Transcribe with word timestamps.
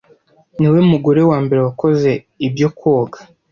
niwe 0.59 0.79
mugore 0.91 1.21
wambere 1.29 1.59
wakoze 1.67 2.11
ibyo 2.47 2.67
Koga 2.77 3.19